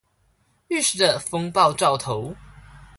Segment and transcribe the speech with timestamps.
[0.69, 2.35] 預示著風暴兆頭